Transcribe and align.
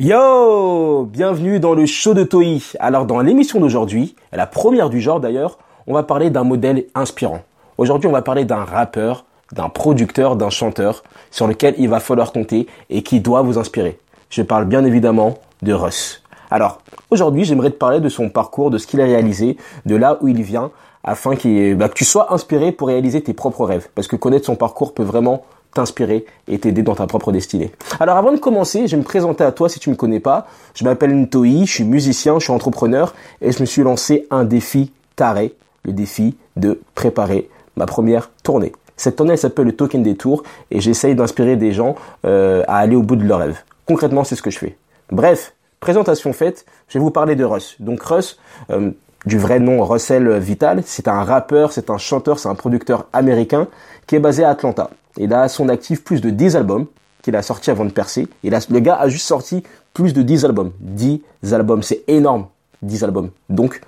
Yo 0.00 1.04
Bienvenue 1.04 1.60
dans 1.60 1.74
le 1.74 1.86
show 1.86 2.14
de 2.14 2.24
Toi. 2.24 2.42
Alors 2.80 3.06
dans 3.06 3.20
l'émission 3.20 3.60
d'aujourd'hui, 3.60 4.16
la 4.32 4.44
première 4.44 4.90
du 4.90 5.00
genre 5.00 5.20
d'ailleurs, 5.20 5.56
on 5.86 5.94
va 5.94 6.02
parler 6.02 6.30
d'un 6.30 6.42
modèle 6.42 6.86
inspirant. 6.96 7.42
Aujourd'hui 7.78 8.08
on 8.08 8.12
va 8.12 8.20
parler 8.20 8.44
d'un 8.44 8.64
rappeur, 8.64 9.24
d'un 9.52 9.68
producteur, 9.68 10.34
d'un 10.34 10.50
chanteur 10.50 11.04
sur 11.30 11.46
lequel 11.46 11.76
il 11.78 11.88
va 11.88 12.00
falloir 12.00 12.32
compter 12.32 12.66
et 12.90 13.04
qui 13.04 13.20
doit 13.20 13.42
vous 13.42 13.56
inspirer. 13.56 14.00
Je 14.30 14.42
parle 14.42 14.64
bien 14.64 14.84
évidemment 14.84 15.38
de 15.62 15.72
Russ. 15.72 16.24
Alors 16.50 16.80
aujourd'hui 17.12 17.44
j'aimerais 17.44 17.70
te 17.70 17.76
parler 17.76 18.00
de 18.00 18.08
son 18.08 18.30
parcours, 18.30 18.72
de 18.72 18.78
ce 18.78 18.88
qu'il 18.88 19.00
a 19.00 19.04
réalisé, 19.04 19.56
de 19.86 19.94
là 19.94 20.18
où 20.20 20.26
il 20.26 20.42
vient, 20.42 20.72
afin 21.04 21.34
bah, 21.76 21.88
que 21.88 21.94
tu 21.94 22.04
sois 22.04 22.34
inspiré 22.34 22.72
pour 22.72 22.88
réaliser 22.88 23.22
tes 23.22 23.32
propres 23.32 23.64
rêves. 23.64 23.88
Parce 23.94 24.08
que 24.08 24.16
connaître 24.16 24.46
son 24.46 24.56
parcours 24.56 24.92
peut 24.92 25.04
vraiment 25.04 25.44
t'inspirer 25.74 26.24
et 26.48 26.58
t'aider 26.58 26.82
dans 26.82 26.94
ta 26.94 27.06
propre 27.06 27.32
destinée. 27.32 27.72
Alors 28.00 28.16
avant 28.16 28.32
de 28.32 28.38
commencer, 28.38 28.86
je 28.86 28.92
vais 28.92 29.02
me 29.02 29.06
présenter 29.06 29.44
à 29.44 29.52
toi 29.52 29.68
si 29.68 29.78
tu 29.78 29.90
me 29.90 29.96
connais 29.96 30.20
pas. 30.20 30.46
Je 30.74 30.84
m'appelle 30.84 31.14
Ntoi, 31.14 31.64
je 31.64 31.70
suis 31.70 31.84
musicien, 31.84 32.38
je 32.38 32.44
suis 32.44 32.52
entrepreneur 32.52 33.14
et 33.40 33.52
je 33.52 33.60
me 33.60 33.66
suis 33.66 33.82
lancé 33.82 34.26
un 34.30 34.44
défi 34.44 34.92
taré, 35.16 35.54
le 35.84 35.92
défi 35.92 36.36
de 36.56 36.80
préparer 36.94 37.48
ma 37.76 37.86
première 37.86 38.30
tournée. 38.42 38.72
Cette 38.96 39.16
tournée 39.16 39.36
s'appelle 39.36 39.66
le 39.66 39.72
Token 39.72 40.02
des 40.02 40.14
Tours 40.14 40.44
et 40.70 40.80
j'essaye 40.80 41.14
d'inspirer 41.14 41.56
des 41.56 41.72
gens 41.72 41.96
euh, 42.24 42.62
à 42.68 42.78
aller 42.78 42.96
au 42.96 43.02
bout 43.02 43.16
de 43.16 43.24
leurs 43.24 43.40
rêves. 43.40 43.60
Concrètement, 43.86 44.24
c'est 44.24 44.36
ce 44.36 44.42
que 44.42 44.50
je 44.50 44.58
fais. 44.58 44.76
Bref, 45.10 45.54
présentation 45.80 46.32
faite, 46.32 46.64
je 46.88 46.98
vais 46.98 47.02
vous 47.02 47.10
parler 47.10 47.34
de 47.34 47.44
Russ. 47.44 47.76
Donc 47.80 48.02
Russ, 48.02 48.38
euh, 48.70 48.92
du 49.26 49.38
vrai 49.38 49.58
nom 49.58 49.84
Russell 49.84 50.38
Vital, 50.38 50.82
c'est 50.84 51.08
un 51.08 51.24
rappeur, 51.24 51.72
c'est 51.72 51.90
un 51.90 51.98
chanteur, 51.98 52.38
c'est 52.38 52.48
un 52.48 52.54
producteur 52.54 53.06
américain 53.12 53.66
qui 54.06 54.16
est 54.16 54.20
basé 54.20 54.44
à 54.44 54.50
Atlanta. 54.50 54.90
Il 55.16 55.32
a 55.32 55.48
son 55.48 55.68
actif 55.68 56.02
plus 56.02 56.20
de 56.20 56.30
10 56.30 56.56
albums 56.56 56.86
qu'il 57.22 57.36
a 57.36 57.42
sortis 57.42 57.70
avant 57.70 57.84
de 57.84 57.90
percer. 57.90 58.28
Et 58.42 58.50
le 58.50 58.78
gars 58.80 58.96
a 58.96 59.08
juste 59.08 59.26
sorti 59.26 59.62
plus 59.92 60.12
de 60.12 60.22
10 60.22 60.44
albums. 60.44 60.72
10 60.80 61.22
albums, 61.52 61.82
c'est 61.82 62.02
énorme. 62.08 62.46
10 62.82 63.04
albums. 63.04 63.30
Donc, 63.48 63.80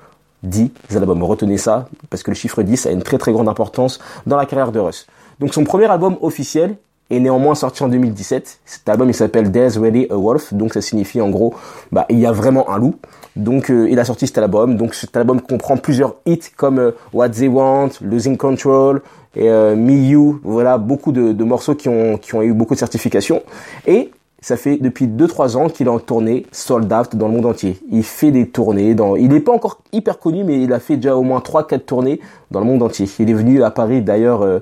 10 0.43 0.71
albums. 0.95 1.23
Retenez 1.23 1.59
ça, 1.59 1.89
parce 2.11 2.23
que 2.23 2.31
le 2.31 2.37
chiffre 2.37 2.63
10 2.63 2.87
a 2.87 2.91
une 2.91 3.03
très 3.03 3.19
très 3.19 3.33
grande 3.33 3.49
importance 3.49 3.99
dans 4.27 4.37
la 4.37 4.47
carrière 4.47 4.73
de 4.73 4.79
Russ. 4.79 5.07
Donc 5.41 5.53
son 5.53 5.65
premier 5.65 5.87
album 5.87 6.17
officiel 6.23 6.77
est 7.11 7.21
néanmoins 7.21 7.55
sorti 7.55 7.83
en 7.83 7.89
2017. 7.89 8.61
Cet 8.65 8.89
album 8.89 9.09
il 9.09 9.15
s'appelle 9.15 9.51
There's 9.53 9.77
Really 9.77 10.07
a 10.11 10.17
Wolf, 10.17 10.55
donc 10.55 10.75
ça 10.75 10.81
signifie 10.81 11.21
en 11.21 11.31
gros, 11.31 11.55
bah 11.93 12.07
il 12.09 12.19
y 12.19 12.27
a 12.27 12.33
vraiment 12.33 12.71
un 12.71 12.79
loup. 12.79 12.97
Donc 13.37 13.71
euh, 13.71 13.89
il 13.91 13.99
a 13.99 14.05
sorti 14.05 14.27
cet 14.27 14.39
album. 14.39 14.77
Donc 14.77 14.95
cet 14.95 15.17
album 15.17 15.41
comprend 15.41 15.77
plusieurs 15.77 16.17
hits 16.25 16.51
comme 16.57 16.79
euh, 16.79 16.93
What 17.13 17.31
They 17.31 17.49
Want, 17.49 17.91
Losing 18.01 18.37
Control, 18.37 19.03
et 19.37 19.51
euh, 19.51 19.77
You, 19.77 20.41
voilà 20.43 20.79
beaucoup 20.79 21.13
de, 21.13 21.45
morceaux 21.45 21.75
qui 21.75 21.89
ont 21.89 22.17
qui 22.17 22.35
ont 22.35 22.43
eu 22.43 22.53
beaucoup 22.53 22.75
de 22.75 22.79
certifications 22.79 23.43
et 23.87 24.11
ça 24.41 24.57
fait 24.57 24.77
depuis 24.77 25.07
2-3 25.07 25.57
ans 25.57 25.69
qu'il 25.69 25.87
est 25.87 25.91
en 25.91 25.99
tournée 25.99 26.47
sold 26.53 26.93
out 26.93 27.17
dans 27.17 27.27
le 27.27 27.35
monde 27.35 27.47
entier. 27.47 27.79
Il 27.91 28.05
fait 28.05 28.31
des 28.31 28.49
tournées 28.49 28.95
dans, 28.95 29.17
il 29.17 29.29
n'est 29.29 29.41
pas 29.41 29.53
encore 29.53 29.81
hyper 29.93 30.19
connu, 30.19 30.45
mais 30.45 30.63
il 30.63 30.73
a 30.73 30.79
fait 30.79 30.97
déjà 30.97 31.17
au 31.17 31.23
moins 31.23 31.41
3-4 31.41 31.81
tournées 31.81 32.21
dans 32.51 32.61
le 32.61 32.67
monde 32.67 32.83
entier. 32.83 33.09
Il 33.19 33.31
est 33.31 33.35
venu 33.35 33.63
à 33.63 33.71
Paris 33.71 34.03
d'ailleurs 34.03 34.43
euh, 34.43 34.61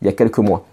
il 0.00 0.06
y 0.06 0.08
a 0.08 0.12
quelques 0.12 0.38
mois. 0.38 0.64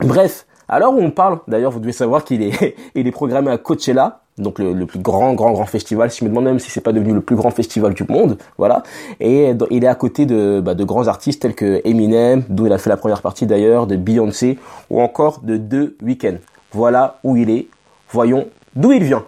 Bref, 0.00 0.46
alors 0.74 0.92
on 0.96 1.12
parle, 1.12 1.38
d'ailleurs 1.46 1.70
vous 1.70 1.78
devez 1.78 1.92
savoir 1.92 2.24
qu'il 2.24 2.42
est, 2.42 2.76
il 2.96 3.06
est 3.06 3.12
programmé 3.12 3.50
à 3.50 3.58
Coachella, 3.58 4.20
donc 4.38 4.58
le, 4.58 4.86
plus 4.86 4.98
grand, 4.98 5.34
grand, 5.34 5.52
grand 5.52 5.66
festival. 5.66 6.10
Si 6.10 6.18
je 6.18 6.24
me 6.24 6.30
demande 6.30 6.46
même 6.46 6.58
si 6.58 6.68
c'est 6.68 6.80
pas 6.80 6.92
devenu 6.92 7.14
le 7.14 7.20
plus 7.20 7.36
grand 7.36 7.50
festival 7.50 7.94
du 7.94 8.04
monde, 8.08 8.38
voilà. 8.58 8.82
Et 9.20 9.52
il 9.70 9.84
est 9.84 9.86
à 9.86 9.94
côté 9.94 10.26
de, 10.26 10.60
bah, 10.60 10.74
de 10.74 10.82
grands 10.82 11.06
artistes 11.06 11.42
tels 11.42 11.54
que 11.54 11.80
Eminem, 11.84 12.42
d'où 12.48 12.66
il 12.66 12.72
a 12.72 12.78
fait 12.78 12.90
la 12.90 12.96
première 12.96 13.22
partie 13.22 13.46
d'ailleurs, 13.46 13.86
de 13.86 13.94
Beyoncé, 13.94 14.58
ou 14.90 15.00
encore 15.00 15.40
de 15.44 15.56
The 15.56 15.94
Weeknd. 16.02 16.38
Voilà 16.72 17.18
où 17.22 17.36
il 17.36 17.50
est. 17.50 17.68
Voyons 18.10 18.48
d'où 18.74 18.90
il 18.90 19.04
vient. 19.04 19.24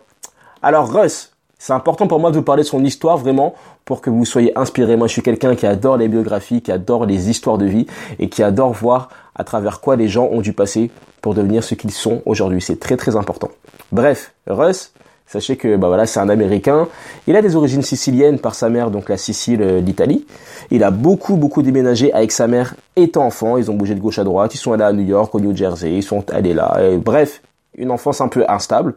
Alors 0.62 0.92
Russ, 0.92 1.35
c'est 1.58 1.72
important 1.72 2.06
pour 2.06 2.20
moi 2.20 2.30
de 2.30 2.36
vous 2.36 2.42
parler 2.42 2.62
de 2.62 2.68
son 2.68 2.84
histoire 2.84 3.16
vraiment 3.16 3.54
pour 3.84 4.00
que 4.00 4.10
vous 4.10 4.24
soyez 4.24 4.56
inspiré. 4.58 4.96
Moi, 4.96 5.06
je 5.06 5.12
suis 5.12 5.22
quelqu'un 5.22 5.54
qui 5.54 5.66
adore 5.66 5.96
les 5.96 6.08
biographies, 6.08 6.60
qui 6.60 6.70
adore 6.70 7.06
les 7.06 7.30
histoires 7.30 7.56
de 7.56 7.64
vie 7.64 7.86
et 8.18 8.28
qui 8.28 8.42
adore 8.42 8.72
voir 8.72 9.08
à 9.34 9.44
travers 9.44 9.80
quoi 9.80 9.96
les 9.96 10.08
gens 10.08 10.28
ont 10.30 10.42
dû 10.42 10.52
passer 10.52 10.90
pour 11.22 11.34
devenir 11.34 11.64
ce 11.64 11.74
qu'ils 11.74 11.92
sont 11.92 12.20
aujourd'hui. 12.26 12.60
C'est 12.60 12.78
très 12.78 12.96
très 12.96 13.16
important. 13.16 13.48
Bref, 13.90 14.34
Russ, 14.46 14.92
sachez 15.26 15.56
que 15.56 15.76
bah 15.76 15.88
voilà, 15.88 16.06
c'est 16.06 16.20
un 16.20 16.28
Américain. 16.28 16.88
Il 17.26 17.36
a 17.36 17.42
des 17.42 17.56
origines 17.56 17.82
siciliennes 17.82 18.38
par 18.38 18.54
sa 18.54 18.68
mère, 18.68 18.90
donc 18.90 19.08
la 19.08 19.16
Sicile 19.16 19.62
euh, 19.62 19.80
d'Italie. 19.80 20.26
Il 20.70 20.84
a 20.84 20.90
beaucoup 20.90 21.36
beaucoup 21.36 21.62
déménagé 21.62 22.12
avec 22.12 22.32
sa 22.32 22.46
mère 22.48 22.74
étant 22.96 23.24
enfant. 23.24 23.56
Ils 23.56 23.70
ont 23.70 23.74
bougé 23.74 23.94
de 23.94 24.00
gauche 24.00 24.18
à 24.18 24.24
droite. 24.24 24.54
Ils 24.54 24.58
sont 24.58 24.72
allés 24.72 24.84
à 24.84 24.92
New 24.92 25.06
York, 25.06 25.34
au 25.34 25.40
New 25.40 25.56
Jersey. 25.56 25.94
Ils 25.94 26.02
sont 26.02 26.30
allés 26.30 26.54
là. 26.54 26.78
bref, 26.98 27.42
une 27.76 27.90
enfance 27.90 28.20
un 28.20 28.28
peu 28.28 28.44
instable. 28.46 28.94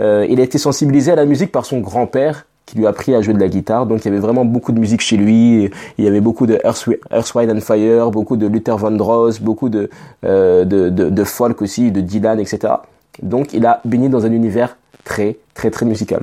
Euh, 0.00 0.26
il 0.28 0.40
a 0.40 0.42
été 0.42 0.58
sensibilisé 0.58 1.12
à 1.12 1.16
la 1.16 1.24
musique 1.24 1.52
par 1.52 1.64
son 1.64 1.80
grand-père 1.80 2.46
qui 2.66 2.78
lui 2.78 2.86
a 2.86 2.88
appris 2.88 3.14
à 3.14 3.20
jouer 3.20 3.34
de 3.34 3.40
la 3.40 3.48
guitare. 3.48 3.86
Donc 3.86 4.04
il 4.04 4.06
y 4.06 4.08
avait 4.08 4.20
vraiment 4.20 4.44
beaucoup 4.44 4.72
de 4.72 4.80
musique 4.80 5.00
chez 5.00 5.16
lui. 5.16 5.70
Il 5.98 6.04
y 6.04 6.08
avait 6.08 6.20
beaucoup 6.20 6.46
de 6.46 6.58
Earth, 6.64 7.34
Wind 7.34 7.50
and 7.50 7.60
Fire, 7.60 8.10
beaucoup 8.10 8.36
de 8.36 8.46
Luther 8.46 8.76
Vandross, 8.76 9.40
beaucoup 9.40 9.68
de, 9.68 9.90
euh, 10.24 10.64
de, 10.64 10.88
de, 10.88 11.10
de, 11.10 11.24
folk 11.24 11.60
aussi, 11.62 11.90
de 11.90 12.00
Dylan, 12.00 12.40
etc. 12.40 12.74
Donc 13.22 13.52
il 13.52 13.66
a 13.66 13.80
baigné 13.84 14.08
dans 14.08 14.24
un 14.24 14.32
univers 14.32 14.76
très 15.04 15.36
très 15.54 15.70
très 15.70 15.86
musical. 15.86 16.22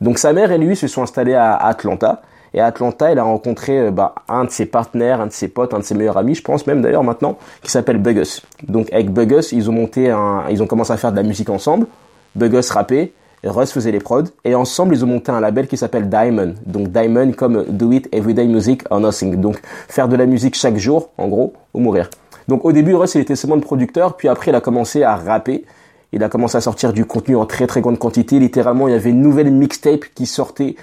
Donc 0.00 0.18
sa 0.18 0.32
mère 0.32 0.52
et 0.52 0.58
lui 0.58 0.76
se 0.76 0.86
sont 0.86 1.02
installés 1.02 1.34
à, 1.34 1.54
Atlanta. 1.56 2.22
Et 2.52 2.60
à 2.60 2.66
Atlanta, 2.66 3.12
il 3.12 3.18
a 3.18 3.22
rencontré 3.22 3.78
euh, 3.78 3.90
bah, 3.92 4.14
un 4.28 4.44
de 4.44 4.50
ses 4.50 4.66
partenaires, 4.66 5.20
un 5.20 5.28
de 5.28 5.32
ses 5.32 5.46
potes, 5.46 5.72
un 5.72 5.78
de 5.78 5.84
ses 5.84 5.94
meilleurs 5.94 6.16
amis, 6.16 6.34
je 6.34 6.42
pense 6.42 6.66
même 6.66 6.82
d'ailleurs 6.82 7.04
maintenant, 7.04 7.38
qui 7.62 7.70
s'appelle 7.70 7.98
Buggus. 7.98 8.42
Donc 8.66 8.92
avec 8.92 9.12
Buggus, 9.12 9.52
ils 9.52 9.70
ont 9.70 9.72
monté 9.72 10.10
un, 10.10 10.44
ils 10.50 10.60
ont 10.60 10.66
commencé 10.66 10.92
à 10.92 10.96
faire 10.96 11.12
de 11.12 11.16
la 11.16 11.22
musique 11.22 11.48
ensemble. 11.48 11.86
Buggus 12.34 12.70
rappait, 12.70 13.12
Russ 13.44 13.72
faisait 13.72 13.90
les 13.90 14.00
prods 14.00 14.24
et 14.44 14.54
ensemble 14.54 14.94
ils 14.94 15.04
ont 15.04 15.08
monté 15.08 15.32
un 15.32 15.40
label 15.40 15.66
qui 15.66 15.76
s'appelle 15.76 16.08
Diamond. 16.08 16.54
Donc 16.66 16.88
Diamond 16.88 17.32
comme 17.32 17.64
Do 17.68 17.90
It 17.92 18.08
Everyday 18.12 18.46
Music 18.46 18.82
or 18.90 19.00
Nothing. 19.00 19.36
Donc 19.36 19.60
faire 19.88 20.08
de 20.08 20.16
la 20.16 20.26
musique 20.26 20.54
chaque 20.54 20.76
jour 20.76 21.10
en 21.16 21.28
gros 21.28 21.54
ou 21.72 21.80
mourir. 21.80 22.10
Donc 22.48 22.64
au 22.64 22.72
début 22.72 22.94
Russ 22.94 23.14
il 23.14 23.22
était 23.22 23.36
seulement 23.36 23.56
le 23.56 23.62
producteur 23.62 24.16
puis 24.16 24.28
après 24.28 24.50
il 24.50 24.54
a 24.54 24.60
commencé 24.60 25.02
à 25.02 25.16
rapper. 25.16 25.64
Il 26.12 26.22
a 26.24 26.28
commencé 26.28 26.56
à 26.56 26.60
sortir 26.60 26.92
du 26.92 27.04
contenu 27.04 27.36
en 27.36 27.46
très 27.46 27.66
très 27.66 27.80
grande 27.80 27.98
quantité. 27.98 28.38
Littéralement 28.38 28.88
il 28.88 28.92
y 28.92 28.96
avait 28.96 29.10
une 29.10 29.22
nouvelle 29.22 29.50
mixtape 29.50 30.04
qui 30.14 30.26
sortait 30.26 30.76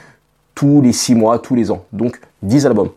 tous 0.55 0.81
les 0.81 0.93
six 0.93 1.13
mois, 1.13 1.37
tous 1.37 1.53
les 1.53 1.69
ans. 1.69 1.83
Donc 1.93 2.19
10 2.41 2.65
albums. 2.65 2.89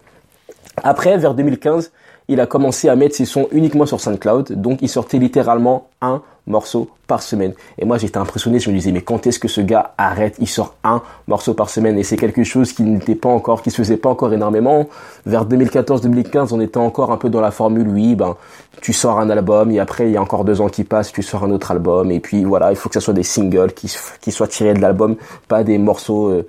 Après 0.82 1.18
vers 1.18 1.34
2015 1.34 1.92
il 2.28 2.40
a 2.40 2.46
commencé 2.46 2.88
à 2.88 2.96
mettre 2.96 3.16
ses 3.16 3.26
sons 3.26 3.48
uniquement 3.52 3.84
sur 3.84 4.00
SoundCloud. 4.00 4.52
Donc 4.52 4.78
il 4.80 4.88
sortait 4.88 5.18
littéralement 5.18 5.88
un 6.00 6.22
morceau 6.46 6.88
par 7.06 7.22
semaine. 7.22 7.54
Et 7.78 7.84
moi 7.84 7.98
j'étais 7.98 8.18
impressionné, 8.18 8.58
je 8.58 8.70
me 8.70 8.74
disais 8.74 8.92
mais 8.92 9.02
quand 9.02 9.26
est-ce 9.26 9.38
que 9.38 9.48
ce 9.48 9.60
gars 9.60 9.94
arrête 9.98 10.36
Il 10.38 10.48
sort 10.48 10.74
un 10.84 11.02
morceau 11.26 11.54
par 11.54 11.70
semaine? 11.70 11.98
Et 11.98 12.02
c'est 12.02 12.16
quelque 12.16 12.44
chose 12.44 12.72
qui 12.72 12.82
n'était 12.82 13.14
pas 13.14 13.28
encore, 13.28 13.62
qui 13.62 13.70
se 13.70 13.76
faisait 13.76 13.96
pas 13.96 14.08
encore 14.08 14.32
énormément. 14.32 14.88
Vers 15.26 15.46
2014-2015, 15.46 16.48
on 16.52 16.60
était 16.60 16.78
encore 16.78 17.12
un 17.12 17.16
peu 17.16 17.28
dans 17.28 17.40
la 17.40 17.50
formule 17.50 17.88
oui, 17.88 18.14
ben 18.14 18.36
tu 18.80 18.92
sors 18.92 19.18
un 19.18 19.30
album 19.30 19.70
et 19.70 19.80
après 19.80 20.08
il 20.08 20.12
y 20.12 20.16
a 20.16 20.22
encore 20.22 20.44
deux 20.44 20.60
ans 20.60 20.68
qui 20.68 20.84
passent, 20.84 21.12
tu 21.12 21.22
sors 21.22 21.44
un 21.44 21.50
autre 21.50 21.70
album 21.70 22.10
et 22.10 22.20
puis 22.20 22.44
voilà, 22.44 22.70
il 22.70 22.76
faut 22.76 22.88
que 22.88 22.94
ce 22.94 23.00
soit 23.00 23.14
des 23.14 23.22
singles 23.22 23.72
qui, 23.72 23.92
qui 24.20 24.32
soient 24.32 24.48
tirés 24.48 24.74
de 24.74 24.80
l'album, 24.80 25.16
pas 25.48 25.64
des 25.64 25.78
morceaux 25.78 26.28
euh, 26.28 26.46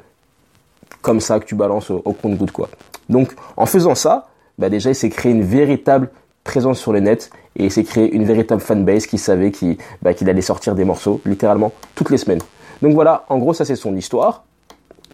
comme 1.02 1.20
ça 1.20 1.40
que 1.40 1.46
tu 1.46 1.56
balances 1.56 1.90
au, 1.90 2.02
au 2.06 2.14
compte-goutte 2.14 2.52
quoi. 2.52 2.70
Donc 3.10 3.36
en 3.58 3.66
faisant 3.66 3.96
ça, 3.96 4.30
bah 4.58 4.70
déjà 4.70 4.92
il 4.92 4.96
s'est 4.96 5.10
créé 5.10 5.32
une 5.32 5.44
véritable 5.44 6.10
présence 6.44 6.80
sur 6.80 6.94
le 6.94 7.00
net 7.00 7.30
et 7.56 7.70
s'est 7.70 7.84
créé 7.84 8.12
une 8.12 8.24
véritable 8.24 8.62
fanbase 8.62 9.06
qui 9.06 9.18
savait 9.18 9.52
bah, 10.02 10.14
qu'il 10.14 10.30
allait 10.30 10.42
sortir 10.42 10.76
des 10.76 10.86
morceaux 10.86 11.22
littéralement 11.26 11.72
toutes 11.96 12.10
les 12.10 12.18
semaines. 12.18 12.42
Donc 12.82 12.94
voilà, 12.94 13.26
en 13.30 13.38
gros 13.38 13.54
ça 13.54 13.66
c'est 13.66 13.76
son 13.76 13.96
histoire, 13.96 14.44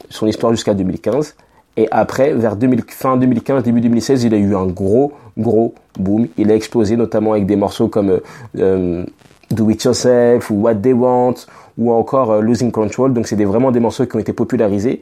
son 0.10 0.28
histoire 0.28 0.52
jusqu'à 0.54 0.74
2015. 0.74 1.36
Et 1.80 1.88
après, 1.92 2.34
vers 2.34 2.58
fin 2.90 3.18
2015, 3.18 3.64
début 3.64 3.82
2016, 3.82 4.24
il 4.24 4.34
a 4.34 4.38
eu 4.38 4.56
un 4.56 4.66
gros, 4.66 5.14
gros 5.38 5.76
boom. 6.00 6.28
Il 6.36 6.52
a 6.52 6.56
explosé 6.56 6.96
notamment 6.96 7.34
avec 7.34 7.46
des 7.46 7.56
morceaux 7.56 7.88
comme 7.88 8.20
euh, 8.58 9.06
Do 9.52 9.70
It 9.70 9.84
Yourself 9.84 10.50
ou 10.50 10.56
What 10.56 10.76
They 10.76 10.94
Want 10.94 11.36
ou 11.78 11.92
encore 11.92 12.32
euh, 12.32 12.42
Losing 12.42 12.72
Control. 12.72 13.14
Donc 13.14 13.28
c'est 13.28 13.36
vraiment 13.46 13.72
des 13.72 13.80
morceaux 13.80 14.08
qui 14.08 14.16
ont 14.16 14.20
été 14.20 14.34
popularisés. 14.34 15.02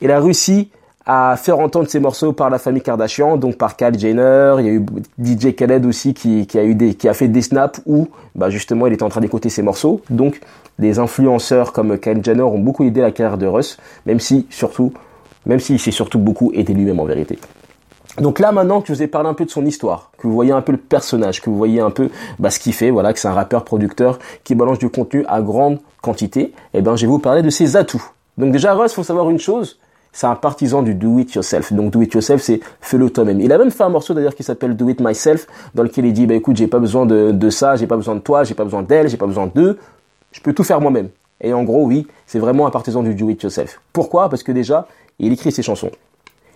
Il 0.00 0.10
a 0.10 0.18
réussi 0.18 0.70
à 1.06 1.36
faire 1.36 1.60
entendre 1.60 1.88
ses 1.88 2.00
morceaux 2.00 2.32
par 2.32 2.50
la 2.50 2.58
famille 2.58 2.82
Kardashian, 2.82 3.36
donc 3.36 3.56
par 3.56 3.76
Kylie 3.76 3.98
Jenner. 3.98 4.56
Il 4.58 4.66
y 4.66 4.68
a 4.68 4.72
eu 4.72 4.84
DJ 5.22 5.54
Khaled 5.54 5.86
aussi 5.86 6.14
qui, 6.14 6.46
qui 6.46 6.58
a 6.58 6.64
eu 6.64 6.74
des, 6.74 6.94
qui 6.94 7.08
a 7.08 7.14
fait 7.14 7.28
des 7.28 7.42
snaps 7.42 7.80
où, 7.86 8.08
bah 8.34 8.50
justement, 8.50 8.86
il 8.88 8.92
était 8.92 9.04
en 9.04 9.08
train 9.08 9.20
d'écouter 9.20 9.48
ses 9.48 9.62
morceaux. 9.62 10.02
Donc, 10.10 10.40
des 10.78 10.98
influenceurs 10.98 11.72
comme 11.72 11.96
Kylie 11.98 12.24
Jenner 12.24 12.42
ont 12.42 12.58
beaucoup 12.58 12.84
aidé 12.84 13.00
la 13.00 13.12
carrière 13.12 13.38
de 13.38 13.46
Russ, 13.46 13.78
même 14.04 14.18
si 14.18 14.46
surtout, 14.50 14.92
même 15.46 15.60
s'il 15.60 15.78
s'est 15.78 15.92
surtout 15.92 16.18
beaucoup 16.18 16.50
aidé 16.52 16.74
lui-même 16.74 16.98
en 16.98 17.04
vérité. 17.04 17.38
Donc 18.18 18.38
là 18.38 18.50
maintenant 18.50 18.80
que 18.80 18.88
je 18.88 18.94
vous 18.94 19.02
ai 19.02 19.08
parlé 19.08 19.28
un 19.28 19.34
peu 19.34 19.44
de 19.44 19.50
son 19.50 19.66
histoire, 19.66 20.10
que 20.16 20.26
vous 20.26 20.32
voyez 20.32 20.52
un 20.52 20.62
peu 20.62 20.72
le 20.72 20.78
personnage, 20.78 21.42
que 21.42 21.50
vous 21.50 21.56
voyez 21.56 21.80
un 21.80 21.90
peu 21.90 22.08
bah, 22.38 22.48
ce 22.50 22.58
qu'il 22.58 22.72
fait, 22.72 22.90
voilà, 22.90 23.12
que 23.12 23.18
c'est 23.18 23.28
un 23.28 23.34
rappeur 23.34 23.64
producteur 23.64 24.18
qui 24.42 24.54
balance 24.54 24.78
du 24.78 24.88
contenu 24.88 25.24
à 25.28 25.42
grande 25.42 25.80
quantité, 26.00 26.52
eh 26.72 26.80
ben 26.80 26.96
je 26.96 27.02
vais 27.02 27.10
vous 27.10 27.18
parler 27.18 27.42
de 27.42 27.50
ses 27.50 27.76
atouts. 27.76 28.02
Donc 28.38 28.52
déjà 28.52 28.72
Russ, 28.72 28.94
faut 28.94 29.02
savoir 29.02 29.28
une 29.28 29.38
chose, 29.38 29.78
c'est 30.16 30.26
un 30.26 30.34
partisan 30.34 30.82
du 30.82 30.94
do 30.94 31.18
it 31.18 31.34
yourself. 31.34 31.74
Donc 31.74 31.90
do 31.90 32.00
it 32.00 32.14
yourself, 32.14 32.40
c'est 32.40 32.60
fais-le 32.80 33.10
toi-même. 33.10 33.38
Il 33.38 33.52
a 33.52 33.58
même 33.58 33.70
fait 33.70 33.82
un 33.82 33.90
morceau 33.90 34.14
d'ailleurs 34.14 34.34
qui 34.34 34.42
s'appelle 34.42 34.74
Do 34.74 34.88
it 34.88 34.98
myself, 34.98 35.46
dans 35.74 35.82
lequel 35.82 36.06
il 36.06 36.14
dit 36.14 36.26
bah 36.26 36.32
écoute, 36.32 36.56
j'ai 36.56 36.68
pas 36.68 36.78
besoin 36.78 37.04
de, 37.04 37.32
de 37.32 37.50
ça, 37.50 37.76
j'ai 37.76 37.86
pas 37.86 37.96
besoin 37.96 38.14
de 38.14 38.20
toi, 38.20 38.42
j'ai 38.42 38.54
pas 38.54 38.64
besoin 38.64 38.82
d'elle, 38.82 39.10
j'ai 39.10 39.18
pas 39.18 39.26
besoin 39.26 39.46
d'eux, 39.46 39.76
je 40.32 40.40
peux 40.40 40.54
tout 40.54 40.64
faire 40.64 40.80
moi-même. 40.80 41.10
Et 41.42 41.52
en 41.52 41.64
gros, 41.64 41.84
oui, 41.84 42.06
c'est 42.26 42.38
vraiment 42.38 42.66
un 42.66 42.70
partisan 42.70 43.02
du 43.02 43.14
do 43.14 43.28
it 43.28 43.42
yourself. 43.42 43.78
Pourquoi? 43.92 44.30
Parce 44.30 44.42
que 44.42 44.52
déjà, 44.52 44.88
il 45.18 45.34
écrit 45.34 45.52
ses 45.52 45.62
chansons. 45.62 45.90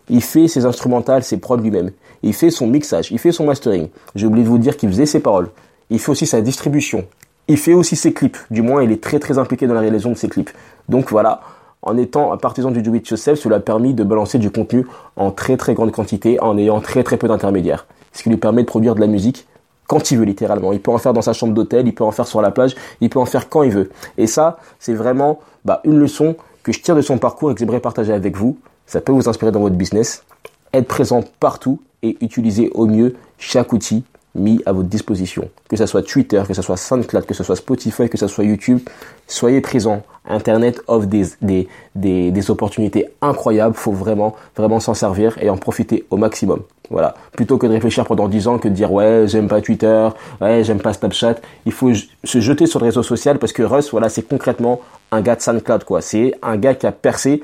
Il 0.08 0.22
fait 0.22 0.48
ses 0.48 0.64
instrumentales, 0.64 1.22
ses 1.22 1.36
prods 1.36 1.58
lui-même. 1.58 1.90
Il 2.22 2.32
fait 2.32 2.48
son 2.48 2.66
mixage, 2.66 3.12
il 3.12 3.18
fait 3.18 3.30
son 3.30 3.44
mastering. 3.44 3.90
J'ai 4.14 4.26
oublié 4.26 4.42
de 4.42 4.48
vous 4.48 4.56
dire 4.56 4.78
qu'il 4.78 4.88
faisait 4.88 5.04
ses 5.04 5.20
paroles. 5.20 5.50
Il 5.90 5.98
fait 5.98 6.10
aussi 6.10 6.24
sa 6.24 6.40
distribution. 6.40 7.04
Il 7.46 7.58
fait 7.58 7.74
aussi 7.74 7.94
ses 7.94 8.14
clips. 8.14 8.38
Du 8.50 8.62
moins, 8.62 8.82
il 8.82 8.90
est 8.90 9.02
très 9.02 9.18
très 9.18 9.36
impliqué 9.36 9.66
dans 9.66 9.74
la 9.74 9.80
réalisation 9.80 10.12
de 10.12 10.16
ses 10.16 10.30
clips. 10.30 10.50
Donc 10.88 11.10
voilà, 11.10 11.42
en 11.82 11.97
étant 11.97 12.32
un 12.32 12.37
partisan 12.37 12.71
du 12.71 12.82
do 12.82 12.94
it 12.94 13.09
yourself, 13.09 13.38
cela 13.41 13.56
a 13.56 13.61
permis 13.61 13.94
de 13.94 14.05
balancer 14.05 14.38
du 14.38 14.50
contenu 14.50 14.87
en 15.17 15.31
très 15.31 15.56
très 15.56 15.75
grande 15.75 15.93
quantité, 15.93 16.41
en 16.41 16.59
ayant 16.59 16.81
très 16.81 17.03
très 17.03 17.17
peu 17.17 17.29
d'intermédiaires. 17.29 17.87
Ce 18.12 18.23
qui 18.23 18.29
lui 18.29 18.37
permet 18.37 18.62
de 18.62 18.67
produire 18.67 18.94
de 18.94 19.00
la 19.00 19.06
musique 19.06 19.47
quand 19.87 20.11
il 20.11 20.19
veut 20.19 20.25
littéralement. 20.25 20.73
Il 20.73 20.81
peut 20.81 20.93
en 20.93 20.99
faire 20.99 21.12
dans 21.12 21.23
sa 21.23 21.32
chambre 21.32 21.53
d'hôtel, 21.53 21.88
il 21.88 21.94
peut 21.94 22.05
en 22.05 22.12
faire 22.12 22.27
sur 22.27 22.43
la 22.43 22.50
plage, 22.50 22.77
il 23.00 23.11
peut 23.11 23.19
en 23.19 23.27
faire 23.27 23.49
quand 23.49 23.62
il 23.62 23.73
veut. 23.73 23.91
Et 24.19 24.27
ça, 24.27 24.59
c'est 24.79 24.94
vraiment 24.94 25.41
bah, 25.65 25.81
une 25.85 25.99
leçon 25.99 26.37
que 26.62 26.73
je 26.73 26.81
tire 26.81 26.94
de 26.94 27.03
son 27.03 27.19
parcours 27.19 27.50
et 27.50 27.55
que 27.55 27.61
j'aimerais 27.61 27.81
partager 27.81 28.12
avec 28.12 28.37
vous. 28.37 28.59
Ça 28.87 29.00
peut 29.00 29.12
vous 29.12 29.29
inspirer 29.29 29.50
dans 29.50 29.61
votre 29.61 29.77
business. 29.77 30.25
Être 30.73 30.87
présent 30.87 31.25
partout 31.41 31.81
et 32.03 32.17
utiliser 32.21 32.71
au 32.75 32.87
mieux 32.87 33.17
chaque 33.38 33.73
outil 33.73 34.05
mis 34.35 34.62
à 34.67 34.73
votre 34.73 34.88
disposition. 34.88 35.49
Que 35.69 35.77
ce 35.77 35.87
soit 35.87 36.03
Twitter, 36.03 36.43
que 36.47 36.55
ce 36.55 36.62
soit 36.62 36.77
SoundCloud, 36.77 37.27
que 37.27 37.35
ce 37.35 37.44
soit 37.44 37.56
Spotify, 37.56 38.09
que 38.09 38.19
ce 38.19 38.27
soit 38.27 38.44
YouTube, 38.44 38.81
soyez 39.27 39.61
présent. 39.61 40.03
Internet 40.29 40.81
offre 40.87 41.06
des, 41.06 41.27
des, 41.43 41.69
des, 41.94 42.31
des 42.31 42.50
opportunités 42.50 43.09
incroyables. 43.21 43.75
Faut 43.75 43.93
vraiment, 43.93 44.37
vraiment 44.56 44.81
s'en 44.81 44.94
servir 44.94 45.37
et 45.41 45.50
en 45.50 45.56
profiter 45.56 46.05
au 46.11 46.17
maximum. 46.17 46.62
Voilà. 46.91 47.15
Plutôt 47.32 47.56
que 47.56 47.67
de 47.67 47.73
réfléchir 47.73 48.05
pendant 48.05 48.29
10 48.29 48.49
ans 48.49 48.59
que 48.59 48.69
de 48.69 48.75
dire 48.75 48.93
ouais, 48.93 49.25
j'aime 49.27 49.49
pas 49.49 49.61
Twitter, 49.61 50.09
ouais, 50.41 50.65
j'aime 50.65 50.81
pas 50.81 50.93
Snapchat. 50.93 51.37
Il 51.65 51.73
faut 51.73 51.93
se 51.94 52.41
jeter 52.41 52.67
sur 52.67 52.81
le 52.81 52.87
réseau 52.87 53.03
social 53.03 53.38
parce 53.38 53.53
que 53.53 53.62
Russ, 53.62 53.91
voilà, 53.91 54.09
c'est 54.09 54.23
concrètement 54.23 54.81
un 55.12 55.23
gars 55.23 55.37
de 55.37 55.41
SoundCloud, 55.41 55.85
quoi. 55.85 56.00
C'est 56.00 56.35
un 56.43 56.56
gars 56.56 56.75
qui 56.75 56.87
a 56.87 56.93
percé 56.93 57.43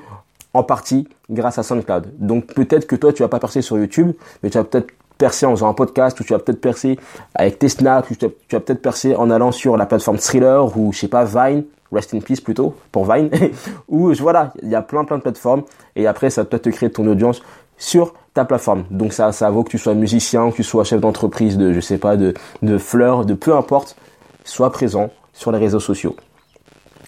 en 0.52 0.62
partie 0.62 1.08
grâce 1.30 1.58
à 1.58 1.62
SoundCloud. 1.62 2.08
Donc 2.18 2.46
peut-être 2.54 2.86
que 2.86 2.96
toi, 2.96 3.12
tu 3.12 3.22
vas 3.22 3.28
pas 3.28 3.38
percer 3.38 3.62
sur 3.62 3.78
YouTube, 3.78 4.12
mais 4.42 4.50
tu 4.50 4.58
vas 4.58 4.64
peut-être 4.64 4.92
percer 5.18 5.46
en 5.46 5.50
faisant 5.52 5.68
un 5.68 5.74
podcast, 5.74 6.18
ou 6.20 6.24
tu 6.24 6.32
vas 6.32 6.38
peut-être 6.38 6.60
percer 6.60 6.98
avec 7.34 7.58
tes 7.58 7.68
snaps, 7.68 8.10
ou 8.10 8.14
tu 8.14 8.26
vas 8.26 8.60
peut-être 8.60 8.82
percer 8.82 9.14
en 9.14 9.30
allant 9.30 9.52
sur 9.52 9.76
la 9.76 9.86
plateforme 9.86 10.18
Thriller, 10.18 10.76
ou 10.76 10.92
je 10.92 11.00
sais 11.00 11.08
pas, 11.08 11.24
Vine, 11.24 11.64
Rest 11.92 12.14
in 12.14 12.20
Peace 12.20 12.40
plutôt, 12.40 12.74
pour 12.92 13.10
Vine, 13.10 13.30
ou 13.88 14.12
voilà, 14.14 14.52
il 14.62 14.68
y 14.68 14.74
a 14.74 14.82
plein 14.82 15.04
plein 15.04 15.18
de 15.18 15.22
plateformes, 15.22 15.62
et 15.94 16.06
après 16.06 16.30
ça 16.30 16.44
peut 16.44 16.58
te 16.58 16.68
créer 16.68 16.90
ton 16.90 17.06
audience 17.06 17.42
sur 17.78 18.14
ta 18.34 18.44
plateforme. 18.44 18.84
Donc 18.90 19.12
ça, 19.12 19.32
ça 19.32 19.50
vaut 19.50 19.64
que 19.64 19.70
tu 19.70 19.78
sois 19.78 19.94
musicien, 19.94 20.50
que 20.50 20.56
tu 20.56 20.64
sois 20.64 20.84
chef 20.84 21.00
d'entreprise 21.00 21.56
de, 21.56 21.72
je 21.72 21.80
sais 21.80 21.98
pas, 21.98 22.16
de, 22.16 22.34
de 22.62 22.78
fleurs, 22.78 23.24
de 23.24 23.34
peu 23.34 23.54
importe, 23.54 23.96
sois 24.44 24.70
présent 24.70 25.10
sur 25.32 25.52
les 25.52 25.58
réseaux 25.58 25.80
sociaux. 25.80 26.16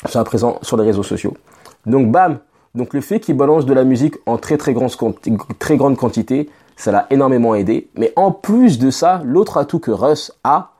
Sois 0.06 0.24
présent 0.24 0.58
sur 0.62 0.76
les 0.76 0.84
réseaux 0.84 1.02
sociaux. 1.02 1.36
Donc 1.86 2.10
bam, 2.10 2.38
donc 2.74 2.94
le 2.94 3.00
fait 3.00 3.20
qu'il 3.20 3.36
balance 3.36 3.66
de 3.66 3.74
la 3.74 3.84
musique 3.84 4.14
en 4.26 4.36
très 4.36 4.56
très 4.56 4.72
grande, 4.72 4.92
très 5.58 5.76
grande 5.76 5.96
quantité, 5.96 6.48
ça 6.78 6.92
l'a 6.92 7.06
énormément 7.10 7.54
aidé. 7.54 7.88
Mais 7.96 8.12
en 8.16 8.30
plus 8.30 8.78
de 8.78 8.90
ça, 8.90 9.20
l'autre 9.24 9.58
atout 9.58 9.80
que 9.80 9.90
Russ 9.90 10.32
a, 10.44 10.72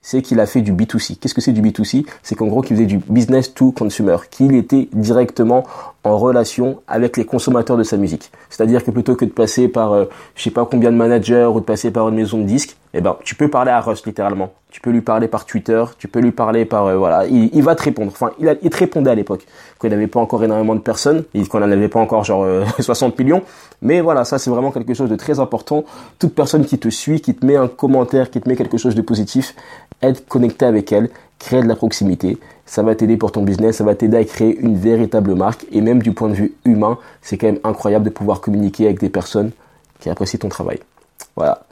c'est 0.00 0.20
qu'il 0.20 0.40
a 0.40 0.46
fait 0.46 0.60
du 0.60 0.72
B2C. 0.72 1.18
Qu'est-ce 1.18 1.34
que 1.34 1.40
c'est 1.40 1.52
du 1.52 1.62
B2C 1.62 2.04
C'est 2.22 2.34
qu'en 2.34 2.46
gros, 2.46 2.60
qu'il 2.60 2.76
faisait 2.76 2.86
du 2.86 2.98
business 2.98 3.54
to 3.54 3.72
consumer, 3.72 4.16
qu'il 4.30 4.54
était 4.54 4.88
directement 4.92 5.64
en 6.02 6.18
relation 6.18 6.82
avec 6.86 7.16
les 7.16 7.24
consommateurs 7.24 7.76
de 7.76 7.84
sa 7.84 7.96
musique. 7.96 8.30
C'est-à-dire 8.50 8.84
que 8.84 8.90
plutôt 8.90 9.16
que 9.16 9.24
de 9.24 9.30
passer 9.30 9.68
par 9.68 9.92
euh, 9.92 10.06
je 10.34 10.42
sais 10.42 10.50
pas 10.50 10.66
combien 10.66 10.90
de 10.90 10.96
managers 10.96 11.46
ou 11.46 11.60
de 11.60 11.64
passer 11.64 11.90
par 11.90 12.08
une 12.08 12.16
maison 12.16 12.38
de 12.38 12.44
disques, 12.44 12.76
eh 12.96 13.00
ben 13.00 13.16
tu 13.24 13.34
peux 13.34 13.48
parler 13.48 13.72
à 13.72 13.80
Russ 13.80 14.06
littéralement. 14.06 14.52
Tu 14.70 14.80
peux 14.80 14.90
lui 14.90 15.00
parler 15.00 15.26
par 15.28 15.46
Twitter, 15.46 15.84
tu 15.98 16.08
peux 16.08 16.20
lui 16.20 16.30
parler 16.30 16.64
par 16.64 16.86
euh, 16.86 16.96
voilà, 16.96 17.26
il, 17.26 17.62
va 17.62 17.74
te 17.74 17.82
répondre. 17.82 18.12
Enfin, 18.12 18.30
il, 18.38 18.70
te 18.70 18.76
répondait 18.76 19.10
à 19.10 19.14
l'époque 19.14 19.46
quand 19.78 19.88
il 19.88 19.90
n'avait 19.90 20.06
pas 20.06 20.20
encore 20.20 20.42
énormément 20.44 20.74
de 20.74 20.80
personnes 20.80 21.24
qu'on 21.50 21.60
n'en 21.60 21.70
avait 21.70 21.88
pas 21.88 22.00
encore 22.00 22.24
genre 22.24 22.46
60 22.78 23.12
euh, 23.12 23.16
millions. 23.22 23.42
Mais 23.82 24.00
voilà, 24.00 24.24
ça 24.24 24.38
c'est 24.38 24.50
vraiment 24.50 24.70
quelque 24.70 24.94
chose 24.94 25.10
de 25.10 25.16
très 25.16 25.40
important. 25.40 25.84
Toute 26.20 26.34
personne 26.34 26.64
qui 26.64 26.78
te 26.78 26.88
suit, 26.88 27.20
qui 27.20 27.34
te 27.34 27.44
met 27.44 27.56
un 27.56 27.68
commentaire, 27.68 28.30
qui 28.30 28.40
te 28.40 28.48
met 28.48 28.54
quelque 28.54 28.78
chose 28.78 28.94
de 28.94 29.02
positif, 29.02 29.56
être 30.00 30.26
connecté 30.28 30.64
avec 30.64 30.92
elle, 30.92 31.10
créer 31.40 31.62
de 31.62 31.68
la 31.68 31.76
proximité. 31.76 32.38
Ça 32.64 32.82
va 32.82 32.94
t'aider 32.94 33.16
pour 33.16 33.32
ton 33.32 33.42
business, 33.42 33.76
ça 33.76 33.84
va 33.84 33.96
t'aider 33.96 34.16
à 34.16 34.24
créer 34.24 34.56
une 34.58 34.76
véritable 34.76 35.34
marque. 35.34 35.66
Et 35.72 35.80
même 35.80 36.00
du 36.00 36.12
point 36.12 36.28
de 36.28 36.34
vue 36.34 36.54
humain, 36.64 36.98
c'est 37.22 37.38
quand 37.38 37.46
même 37.46 37.60
incroyable 37.64 38.04
de 38.04 38.10
pouvoir 38.10 38.40
communiquer 38.40 38.86
avec 38.86 39.00
des 39.00 39.10
personnes 39.10 39.50
qui 39.98 40.10
apprécient 40.10 40.38
ton 40.38 40.48
travail. 40.48 40.78
Voilà. 41.36 41.64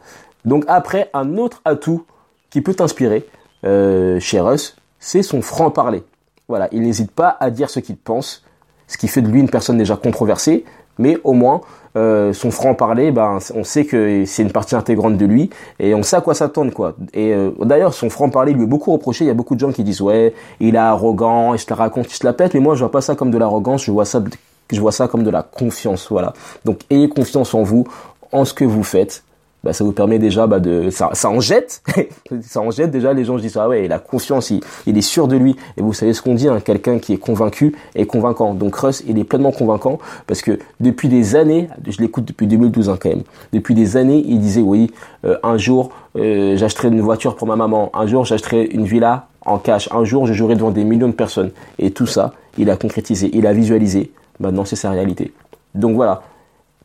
Donc 0.44 0.64
après, 0.68 1.10
un 1.14 1.36
autre 1.36 1.60
atout 1.64 2.04
qui 2.50 2.60
peut 2.60 2.74
t'inspirer 2.74 3.26
euh, 3.64 4.18
chez 4.20 4.40
Russ, 4.40 4.76
c'est 4.98 5.22
son 5.22 5.42
franc-parler. 5.42 6.02
Voilà, 6.48 6.68
il 6.72 6.82
n'hésite 6.82 7.12
pas 7.12 7.36
à 7.40 7.50
dire 7.50 7.70
ce 7.70 7.80
qu'il 7.80 7.96
pense, 7.96 8.44
ce 8.86 8.98
qui 8.98 9.08
fait 9.08 9.22
de 9.22 9.28
lui 9.28 9.40
une 9.40 9.48
personne 9.48 9.78
déjà 9.78 9.96
controversée, 9.96 10.64
mais 10.98 11.18
au 11.24 11.32
moins 11.32 11.62
euh, 11.96 12.32
son 12.32 12.50
franc-parler, 12.50 13.12
ben, 13.12 13.38
on 13.54 13.64
sait 13.64 13.84
que 13.84 14.24
c'est 14.24 14.42
une 14.42 14.52
partie 14.52 14.74
intégrante 14.74 15.16
de 15.16 15.26
lui 15.26 15.50
et 15.78 15.94
on 15.94 16.02
sait 16.02 16.16
à 16.16 16.20
quoi 16.20 16.34
s'attendre 16.34 16.72
quoi. 16.72 16.94
Et 17.12 17.32
euh, 17.34 17.50
d'ailleurs, 17.60 17.94
son 17.94 18.10
franc-parler 18.10 18.52
lui 18.52 18.64
est 18.64 18.66
beaucoup 18.66 18.92
reproché. 18.92 19.24
Il 19.24 19.28
y 19.28 19.30
a 19.30 19.34
beaucoup 19.34 19.54
de 19.54 19.60
gens 19.60 19.72
qui 19.72 19.84
disent 19.84 20.00
ouais, 20.00 20.34
il 20.60 20.74
est 20.74 20.78
arrogant, 20.78 21.54
il 21.54 21.58
se 21.58 21.66
la 21.68 21.76
raconte, 21.76 22.10
il 22.10 22.16
se 22.16 22.24
la 22.24 22.32
pète. 22.32 22.54
Mais 22.54 22.60
moi, 22.60 22.74
je 22.74 22.80
vois 22.80 22.90
pas 22.90 23.02
ça 23.02 23.14
comme 23.14 23.30
de 23.30 23.38
l'arrogance. 23.38 23.84
Je 23.84 23.90
vois 23.90 24.04
ça, 24.04 24.22
je 24.70 24.80
vois 24.80 24.92
ça 24.92 25.06
comme 25.08 25.22
de 25.22 25.30
la 25.30 25.42
confiance. 25.42 26.08
Voilà. 26.10 26.32
Donc, 26.64 26.80
ayez 26.90 27.08
confiance 27.08 27.54
en 27.54 27.62
vous, 27.62 27.86
en 28.32 28.44
ce 28.44 28.54
que 28.54 28.64
vous 28.64 28.82
faites 28.82 29.22
bah, 29.64 29.72
ça 29.72 29.84
vous 29.84 29.92
permet 29.92 30.18
déjà 30.18 30.46
bah, 30.46 30.60
de 30.60 30.90
ça, 30.90 31.10
ça 31.12 31.30
en 31.30 31.40
jette 31.40 31.82
ça 32.42 32.60
en 32.60 32.70
jette 32.70 32.90
déjà 32.90 33.12
les 33.12 33.24
gens 33.24 33.36
se 33.36 33.42
disent 33.42 33.56
ah 33.56 33.68
ouais 33.68 33.84
il 33.84 33.92
a 33.92 33.98
confiance 33.98 34.50
il, 34.50 34.60
il 34.86 34.98
est 34.98 35.02
sûr 35.02 35.28
de 35.28 35.36
lui. 35.36 35.56
Et 35.76 35.82
vous 35.82 35.92
savez 35.92 36.12
ce 36.12 36.22
qu'on 36.22 36.34
dit 36.34 36.48
hein, 36.48 36.60
quelqu'un 36.60 36.98
qui 36.98 37.12
est 37.12 37.18
convaincu 37.18 37.74
est 37.94 38.06
convaincant. 38.06 38.54
Donc 38.54 38.74
Russ 38.74 39.02
il 39.06 39.18
est 39.18 39.24
pleinement 39.24 39.52
convaincant 39.52 39.98
parce 40.26 40.42
que 40.42 40.58
depuis 40.80 41.08
des 41.08 41.36
années 41.36 41.68
je 41.86 42.00
l'écoute 42.00 42.24
depuis 42.24 42.46
2012 42.46 42.88
hein, 42.88 42.98
quand 43.00 43.10
même 43.10 43.22
depuis 43.52 43.74
des 43.74 43.96
années 43.96 44.24
il 44.26 44.40
disait 44.40 44.60
oui 44.60 44.90
euh, 45.24 45.38
un 45.42 45.56
jour 45.56 45.90
euh, 46.16 46.56
j'achèterai 46.56 46.88
une 46.88 47.00
voiture 47.00 47.36
pour 47.36 47.46
ma 47.46 47.56
maman. 47.56 47.90
Un 47.94 48.06
jour 48.06 48.24
j'achèterai 48.24 48.64
une 48.64 48.84
villa 48.84 49.28
en 49.44 49.58
cash. 49.58 49.88
Un 49.92 50.04
jour 50.04 50.26
je 50.26 50.32
jouerai 50.32 50.56
devant 50.56 50.70
des 50.70 50.84
millions 50.84 51.08
de 51.08 51.12
personnes. 51.12 51.52
Et 51.78 51.90
tout 51.90 52.06
ça 52.06 52.32
il 52.58 52.68
a 52.70 52.76
concrétisé 52.76 53.30
il 53.32 53.46
a 53.46 53.52
visualisé. 53.52 54.12
Maintenant 54.40 54.64
c'est 54.64 54.76
sa 54.76 54.90
réalité. 54.90 55.32
Donc 55.74 55.94
voilà. 55.94 56.22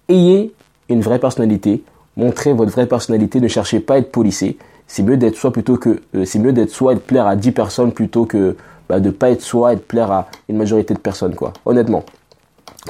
Ayez 0.10 0.54
une 0.90 1.02
vraie 1.02 1.20
personnalité 1.20 1.84
montrez 2.18 2.52
votre 2.52 2.72
vraie 2.72 2.88
personnalité, 2.88 3.40
ne 3.40 3.48
cherchez 3.48 3.80
pas 3.80 3.94
à 3.94 3.98
être 4.00 4.12
policé. 4.12 4.58
C'est 4.88 5.04
mieux 5.04 5.18
d'être 5.18 5.36
soi 5.36 5.52
plutôt 5.52 5.78
que 5.78 6.02
euh, 6.16 6.26
c'est 6.26 6.40
mieux 6.40 6.52
d'être 6.52 6.72
soi 6.72 6.94
et 6.94 6.96
de 6.96 7.00
plaire 7.00 7.28
à 7.28 7.36
10 7.36 7.52
personnes 7.52 7.92
plutôt 7.94 8.26
que 8.26 8.56
bah, 8.90 9.00
de 9.00 9.10
pas 9.10 9.30
être 9.30 9.42
soi 9.42 9.74
et 9.74 9.76
de 9.76 9.82
plaire 9.82 10.12
à 10.12 10.28
une 10.50 10.58
majorité 10.58 10.94
de 10.94 11.00
personnes 11.00 11.36
quoi. 11.36 11.54
Honnêtement. 11.66 12.04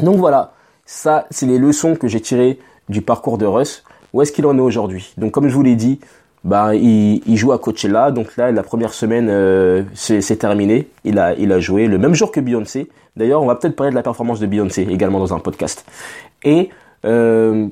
Donc 0.01 0.18
voilà, 0.18 0.53
ça 0.86 1.27
c'est 1.29 1.46
les 1.46 1.57
leçons 1.57 1.96
que 1.96 2.07
j'ai 2.07 2.22
tirées 2.22 2.60
du 2.89 3.01
parcours 3.01 3.38
de 3.38 3.46
Russ. 3.46 3.84
Où 4.13 4.22
est-ce 4.22 4.31
qu'il 4.31 4.46
en 4.46 4.57
est 4.57 4.62
aujourd'hui? 4.62 5.13
Donc 5.17 5.31
comme 5.31 5.48
je 5.48 5.53
vous 5.53 5.63
l'ai 5.63 5.75
dit, 5.75 6.00
bah 6.43 6.75
il, 6.75 7.36
joue 7.36 7.51
à 7.51 7.60
Coachella, 7.60 8.12
donc 8.12 8.38
là 8.38 8.51
la 8.51 8.63
première 8.63 8.93
semaine 8.93 9.27
euh, 9.29 9.84
c'est 9.93 10.38
terminé. 10.38 10.88
Il 11.03 11.19
a 11.19 11.34
il 11.34 11.51
a 11.51 11.60
joué 11.60 11.88
le 11.88 11.98
même 11.98 12.13
jour 12.13 12.31
que 12.31 12.39
Beyoncé. 12.39 12.89
D'ailleurs, 13.17 13.41
on 13.41 13.48
va 13.48 13.55
peut-être 13.55 13.75
parler 13.75 13.89
de 13.89 13.96
la 13.96 14.03
performance 14.03 14.39
de 14.39 14.46
Beyoncé 14.46 14.84
également 14.84 15.17
dans 15.17 15.34
un 15.34 15.39
podcast. 15.39 15.84
Et 16.43 16.69
euh, 17.03 17.67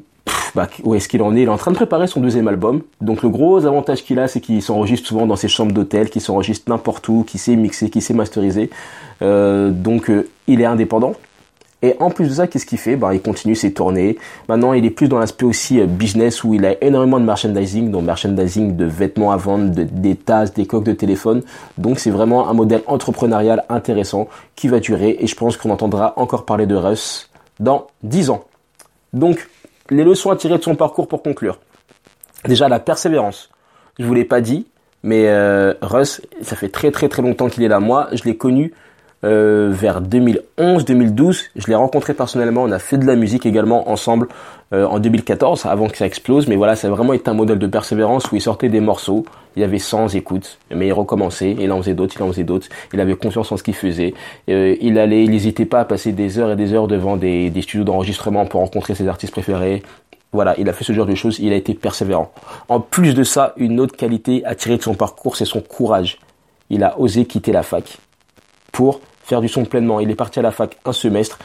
bah, 0.55 0.67
où 0.83 0.95
est-ce 0.95 1.07
qu'il 1.07 1.21
en 1.21 1.35
est? 1.35 1.41
Il 1.41 1.45
est 1.45 1.49
en 1.49 1.57
train 1.57 1.71
de 1.71 1.75
préparer 1.75 2.07
son 2.07 2.21
deuxième 2.21 2.47
album. 2.47 2.81
Donc 3.01 3.23
le 3.23 3.29
gros 3.29 3.65
avantage 3.65 4.03
qu'il 4.03 4.19
a, 4.19 4.27
c'est 4.27 4.41
qu'il 4.41 4.61
s'enregistre 4.61 5.07
souvent 5.07 5.27
dans 5.27 5.35
ses 5.35 5.47
chambres 5.47 5.73
d'hôtel, 5.73 6.09
qu'il 6.09 6.21
s'enregistre 6.21 6.69
n'importe 6.69 7.07
où, 7.09 7.23
qu'il 7.27 7.39
sait 7.39 7.55
mixer, 7.55 7.89
qu'il 7.89 8.01
sait 8.01 8.13
masteriser. 8.13 8.69
Euh, 9.21 9.69
donc 9.71 10.09
euh, 10.09 10.27
il 10.47 10.61
est 10.61 10.65
indépendant. 10.65 11.13
Et 11.81 11.95
en 11.99 12.09
plus 12.09 12.29
de 12.29 12.33
ça, 12.33 12.47
qu'est-ce 12.47 12.65
qu'il 12.65 12.79
fait? 12.79 12.95
Bah, 12.95 13.13
Il 13.13 13.21
continue 13.21 13.53
ses 13.53 13.71
tournées. 13.71 14.17
Maintenant, 14.49 14.73
il 14.73 14.85
est 14.85 14.89
plus 14.89 15.07
dans 15.07 15.19
l'aspect 15.19 15.45
aussi 15.45 15.79
euh, 15.79 15.85
business 15.85 16.43
où 16.43 16.53
il 16.53 16.65
a 16.65 16.83
énormément 16.83 17.19
de 17.19 17.25
merchandising, 17.25 17.91
donc 17.91 18.05
merchandising 18.05 18.75
de 18.75 18.85
vêtements 18.85 19.31
à 19.31 19.37
vendre, 19.37 19.69
de, 19.71 19.83
des 19.83 20.15
tasses, 20.15 20.53
des 20.53 20.65
coques 20.65 20.85
de 20.85 20.93
téléphone. 20.93 21.43
Donc 21.77 21.99
c'est 21.99 22.09
vraiment 22.09 22.49
un 22.49 22.53
modèle 22.53 22.81
entrepreneurial 22.87 23.65
intéressant 23.69 24.27
qui 24.55 24.67
va 24.67 24.79
durer 24.79 25.17
et 25.19 25.27
je 25.27 25.35
pense 25.35 25.57
qu'on 25.57 25.69
entendra 25.69 26.13
encore 26.15 26.45
parler 26.45 26.65
de 26.65 26.75
Russ 26.75 27.29
dans 27.59 27.87
10 28.03 28.31
ans. 28.31 28.45
Donc 29.13 29.47
les 29.89 30.03
leçons 30.03 30.31
à 30.31 30.35
tirer 30.35 30.57
de 30.57 30.63
son 30.63 30.75
parcours 30.75 31.07
pour 31.07 31.21
conclure. 31.21 31.59
Déjà 32.45 32.69
la 32.69 32.79
persévérance. 32.79 33.49
Je 33.99 34.05
vous 34.05 34.13
l'ai 34.13 34.25
pas 34.25 34.41
dit, 34.41 34.67
mais 35.03 35.27
euh, 35.27 35.73
Russ, 35.81 36.21
ça 36.41 36.55
fait 36.55 36.69
très 36.69 36.91
très 36.91 37.09
très 37.09 37.21
longtemps 37.21 37.47
qu'il 37.47 37.63
est 37.63 37.67
là. 37.67 37.79
Moi, 37.79 38.07
je 38.11 38.23
l'ai 38.23 38.37
connu 38.37 38.73
euh, 39.23 39.69
vers 39.71 40.01
2011-2012. 40.01 41.45
Je 41.55 41.67
l'ai 41.67 41.75
rencontré 41.75 42.13
personnellement. 42.13 42.63
On 42.63 42.71
a 42.71 42.79
fait 42.79 42.97
de 42.97 43.05
la 43.05 43.15
musique 43.15 43.45
également 43.45 43.89
ensemble 43.89 44.27
euh, 44.73 44.85
en 44.85 44.99
2014, 44.99 45.65
avant 45.65 45.87
que 45.87 45.97
ça 45.97 46.05
explose. 46.05 46.47
Mais 46.47 46.55
voilà, 46.55 46.75
ça 46.75 46.87
a 46.87 46.91
vraiment 46.91 47.13
été 47.13 47.29
un 47.29 47.33
modèle 47.33 47.59
de 47.59 47.67
persévérance 47.67 48.31
où 48.31 48.35
il 48.35 48.41
sortait 48.41 48.69
des 48.69 48.81
morceaux. 48.81 49.25
Il 49.55 49.63
avait 49.63 49.79
100 49.79 50.09
écoutes, 50.15 50.59
mais 50.69 50.87
il 50.87 50.93
recommençait. 50.93 51.55
Il 51.59 51.71
en 51.71 51.77
faisait 51.81 51.93
d'autres, 51.93 52.15
il 52.17 52.23
en 52.23 52.27
faisait 52.27 52.43
d'autres. 52.43 52.67
Il 52.93 52.99
avait 52.99 53.15
confiance 53.15 53.51
en 53.51 53.57
ce 53.57 53.63
qu'il 53.63 53.75
faisait. 53.75 54.13
Euh, 54.49 54.75
il 54.81 54.99
allait, 54.99 55.23
il 55.23 55.31
n'hésitait 55.31 55.65
pas 55.65 55.81
à 55.81 55.85
passer 55.85 56.11
des 56.11 56.39
heures 56.39 56.51
et 56.51 56.55
des 56.55 56.73
heures 56.73 56.87
devant 56.87 57.17
des, 57.17 57.49
des 57.49 57.61
studios 57.61 57.83
d'enregistrement 57.83 58.45
pour 58.45 58.61
rencontrer 58.61 58.95
ses 58.95 59.07
artistes 59.07 59.31
préférés. 59.31 59.83
Voilà, 60.33 60.53
il 60.57 60.67
a 60.67 60.73
fait 60.73 60.83
ce 60.83 60.91
genre 60.91 61.05
de 61.05 61.15
choses. 61.15 61.39
Il 61.39 61.53
a 61.53 61.55
été 61.55 61.73
persévérant. 61.73 62.31
En 62.67 62.81
plus 62.81 63.13
de 63.13 63.23
ça, 63.23 63.53
une 63.55 63.79
autre 63.79 63.95
qualité 63.95 64.43
à 64.45 64.55
tirer 64.55 64.77
de 64.77 64.83
son 64.83 64.93
parcours, 64.93 65.37
c'est 65.37 65.45
son 65.45 65.61
courage. 65.61 66.19
Il 66.69 66.83
a 66.83 66.99
osé 66.99 67.25
quitter 67.25 67.51
la 67.53 67.63
fac 67.63 67.97
pour 68.73 68.99
faire 69.23 69.39
du 69.39 69.47
son 69.47 69.63
pleinement. 69.63 69.99
Il 69.99 70.11
est 70.11 70.15
parti 70.15 70.39
à 70.39 70.41
la 70.41 70.51
fac 70.51 70.77
un 70.83 70.91
semestre. 70.91 71.39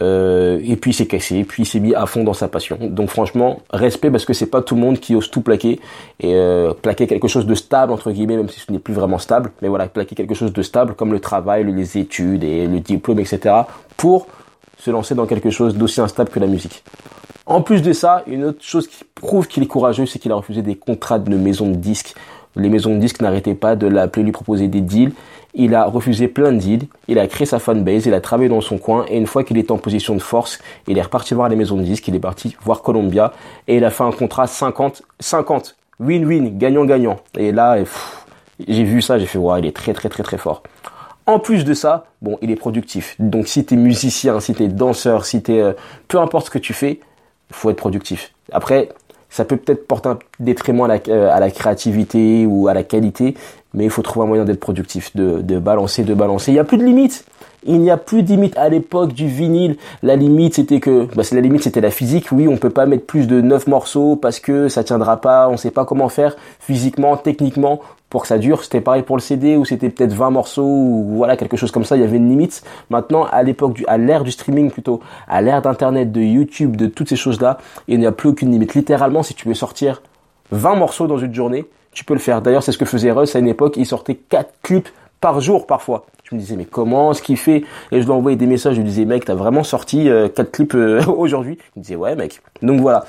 Euh, 0.00 0.58
et 0.64 0.76
puis 0.76 0.90
il 0.90 0.94
s'est 0.94 1.06
cassé, 1.06 1.44
puis 1.44 1.62
il 1.62 1.66
s'est 1.66 1.78
mis 1.78 1.94
à 1.94 2.06
fond 2.06 2.24
dans 2.24 2.32
sa 2.32 2.48
passion. 2.48 2.78
Donc 2.80 3.10
franchement, 3.10 3.60
respect 3.70 4.10
parce 4.10 4.24
que 4.24 4.32
c'est 4.32 4.46
pas 4.46 4.60
tout 4.60 4.74
le 4.74 4.80
monde 4.80 4.98
qui 4.98 5.14
ose 5.14 5.30
tout 5.30 5.40
plaquer 5.40 5.80
et 6.20 6.34
euh, 6.34 6.72
plaquer 6.74 7.06
quelque 7.06 7.28
chose 7.28 7.46
de 7.46 7.54
stable 7.54 7.92
entre 7.92 8.10
guillemets, 8.10 8.36
même 8.36 8.48
si 8.48 8.60
ce 8.60 8.72
n'est 8.72 8.80
plus 8.80 8.94
vraiment 8.94 9.18
stable. 9.18 9.52
Mais 9.62 9.68
voilà, 9.68 9.86
plaquer 9.86 10.14
quelque 10.14 10.34
chose 10.34 10.52
de 10.52 10.62
stable 10.62 10.94
comme 10.94 11.12
le 11.12 11.20
travail, 11.20 11.64
les 11.64 11.98
études 11.98 12.42
et 12.42 12.66
le 12.66 12.80
diplôme, 12.80 13.20
etc. 13.20 13.54
pour 13.96 14.26
se 14.78 14.90
lancer 14.90 15.14
dans 15.14 15.26
quelque 15.26 15.50
chose 15.50 15.76
d'aussi 15.76 16.00
instable 16.00 16.30
que 16.30 16.40
la 16.40 16.48
musique. 16.48 16.82
En 17.46 17.60
plus 17.60 17.82
de 17.82 17.92
ça, 17.92 18.22
une 18.26 18.44
autre 18.44 18.62
chose 18.62 18.88
qui 18.88 19.04
prouve 19.14 19.46
qu'il 19.46 19.62
est 19.62 19.66
courageux, 19.66 20.06
c'est 20.06 20.18
qu'il 20.18 20.32
a 20.32 20.34
refusé 20.34 20.62
des 20.62 20.76
contrats 20.76 21.18
de 21.18 21.36
maison 21.36 21.68
de 21.70 21.76
disques. 21.76 22.14
Les 22.56 22.68
maisons 22.68 22.94
de 22.94 23.00
disques 23.00 23.20
n'arrêtaient 23.20 23.54
pas 23.54 23.76
de 23.76 23.86
l'appeler, 23.86 24.24
lui 24.24 24.32
proposer 24.32 24.68
des 24.68 24.80
deals 24.80 25.12
il 25.54 25.74
a 25.74 25.84
refusé 25.84 26.28
plein 26.28 26.52
de 26.52 26.58
deals, 26.58 26.86
il 27.08 27.18
a 27.18 27.26
créé 27.26 27.46
sa 27.46 27.58
fanbase, 27.58 28.06
il 28.06 28.14
a 28.14 28.20
travaillé 28.20 28.48
dans 28.48 28.60
son 28.60 28.78
coin, 28.78 29.04
et 29.08 29.16
une 29.16 29.26
fois 29.26 29.44
qu'il 29.44 29.56
était 29.56 29.72
en 29.72 29.78
position 29.78 30.14
de 30.14 30.22
force, 30.22 30.58
il 30.88 30.98
est 30.98 31.02
reparti 31.02 31.34
voir 31.34 31.48
les 31.48 31.56
maisons 31.56 31.76
de 31.76 31.82
disques, 31.82 32.08
il 32.08 32.14
est 32.14 32.20
parti 32.20 32.56
voir 32.62 32.82
Columbia, 32.82 33.32
et 33.68 33.76
il 33.76 33.84
a 33.84 33.90
fait 33.90 34.04
un 34.04 34.12
contrat 34.12 34.46
50, 34.46 35.02
50, 35.20 35.76
win-win, 36.00 36.58
gagnant-gagnant. 36.58 37.16
Et 37.38 37.52
là, 37.52 37.78
j'ai 38.66 38.84
vu 38.84 39.02
ça, 39.02 39.18
j'ai 39.18 39.26
fait, 39.26 39.38
ouais, 39.38 39.60
il 39.60 39.66
est 39.66 39.76
très 39.76 39.92
très 39.92 40.08
très 40.08 40.22
très 40.22 40.38
fort. 40.38 40.62
En 41.26 41.38
plus 41.38 41.64
de 41.64 41.72
ça, 41.72 42.04
bon, 42.20 42.38
il 42.42 42.50
est 42.50 42.56
productif. 42.56 43.16
Donc 43.18 43.48
si 43.48 43.64
t'es 43.64 43.76
musicien, 43.76 44.40
si 44.40 44.54
t'es 44.54 44.68
danseur, 44.68 45.24
si 45.24 45.42
t'es, 45.42 45.60
euh, 45.60 45.72
peu 46.06 46.18
importe 46.18 46.46
ce 46.46 46.50
que 46.50 46.58
tu 46.58 46.74
fais, 46.74 47.00
faut 47.50 47.70
être 47.70 47.78
productif. 47.78 48.32
Après, 48.52 48.90
ça 49.30 49.44
peut 49.44 49.56
peut-être 49.56 49.88
porter 49.88 50.10
un 50.10 50.18
détriment 50.38 50.88
euh, 51.08 51.30
à 51.30 51.40
la, 51.40 51.50
créativité 51.50 52.46
ou 52.46 52.68
à 52.68 52.74
la 52.74 52.82
qualité, 52.82 53.34
mais 53.74 53.84
il 53.84 53.90
faut 53.90 54.02
trouver 54.02 54.24
un 54.24 54.28
moyen 54.28 54.44
d'être 54.44 54.60
productif, 54.60 55.14
de, 55.16 55.40
de 55.40 55.58
balancer, 55.58 56.04
de 56.04 56.14
balancer. 56.14 56.52
Il 56.52 56.54
n'y 56.54 56.60
a 56.60 56.64
plus 56.64 56.78
de 56.78 56.84
limite. 56.84 57.24
Il 57.66 57.80
n'y 57.80 57.90
a 57.90 57.96
plus 57.96 58.22
de 58.22 58.28
limite 58.28 58.56
à 58.58 58.68
l'époque 58.68 59.14
du 59.14 59.26
vinyle. 59.26 59.76
La 60.02 60.16
limite 60.16 60.54
c'était 60.54 60.80
que, 60.80 61.06
bah, 61.14 61.22
la 61.32 61.40
limite 61.40 61.62
c'était 61.62 61.80
la 61.80 61.90
physique. 61.90 62.30
Oui, 62.30 62.46
on 62.46 62.56
peut 62.56 62.70
pas 62.70 62.86
mettre 62.86 63.06
plus 63.06 63.26
de 63.26 63.40
9 63.40 63.66
morceaux 63.68 64.16
parce 64.16 64.38
que 64.38 64.68
ça 64.68 64.84
tiendra 64.84 65.20
pas. 65.20 65.48
On 65.48 65.56
sait 65.56 65.70
pas 65.70 65.84
comment 65.84 66.08
faire 66.08 66.36
physiquement, 66.60 67.16
techniquement 67.16 67.80
pour 68.10 68.22
que 68.22 68.28
ça 68.28 68.38
dure. 68.38 68.62
C'était 68.62 68.82
pareil 68.82 69.02
pour 69.02 69.16
le 69.16 69.22
CD 69.22 69.56
où 69.56 69.64
c'était 69.64 69.88
peut-être 69.88 70.12
20 70.12 70.30
morceaux 70.30 70.62
ou 70.62 71.14
voilà 71.16 71.36
quelque 71.36 71.56
chose 71.56 71.70
comme 71.70 71.84
ça. 71.84 71.96
Il 71.96 72.02
y 72.02 72.04
avait 72.04 72.18
une 72.18 72.28
limite. 72.28 72.62
Maintenant, 72.90 73.24
à 73.24 73.42
l'époque 73.42 73.82
à 73.88 73.96
l'ère 73.96 74.24
du 74.24 74.30
streaming 74.30 74.70
plutôt, 74.70 75.00
à 75.26 75.40
l'ère 75.40 75.62
d'internet, 75.62 76.12
de 76.12 76.20
YouTube, 76.20 76.76
de 76.76 76.86
toutes 76.86 77.08
ces 77.08 77.16
choses 77.16 77.40
là, 77.40 77.58
il 77.88 77.98
n'y 77.98 78.06
a 78.06 78.12
plus 78.12 78.28
aucune 78.28 78.52
limite. 78.52 78.74
Littéralement, 78.74 79.22
si 79.22 79.34
tu 79.34 79.48
veux 79.48 79.54
sortir 79.54 80.02
20 80.52 80.76
morceaux 80.76 81.06
dans 81.06 81.18
une 81.18 81.34
journée, 81.34 81.64
tu 81.94 82.04
peux 82.04 82.14
le 82.14 82.20
faire. 82.20 82.42
D'ailleurs, 82.42 82.62
c'est 82.62 82.72
ce 82.72 82.78
que 82.78 82.84
faisait 82.84 83.10
Russ 83.10 83.34
à 83.36 83.38
une 83.38 83.48
époque. 83.48 83.74
Il 83.76 83.86
sortait 83.86 84.16
4 84.16 84.52
clips 84.62 84.88
par 85.20 85.40
jour 85.40 85.66
parfois. 85.66 86.06
Je 86.24 86.34
me 86.34 86.40
disais, 86.40 86.56
mais 86.56 86.64
comment, 86.64 87.14
ce 87.14 87.22
qu'il 87.22 87.36
fait? 87.36 87.64
Et 87.92 88.00
je 88.00 88.04
lui 88.04 88.12
envoyais 88.12 88.36
des 88.36 88.46
messages, 88.46 88.74
je 88.74 88.80
lui 88.80 88.88
disais, 88.88 89.04
mec, 89.04 89.24
t'as 89.24 89.34
vraiment 89.34 89.62
sorti 89.62 90.04
4 90.04 90.10
euh, 90.10 90.44
clips 90.44 90.74
euh, 90.74 91.04
aujourd'hui? 91.16 91.58
Il 91.76 91.80
me 91.80 91.82
disait, 91.82 91.96
ouais, 91.96 92.16
mec. 92.16 92.40
Donc 92.62 92.80
voilà. 92.80 93.04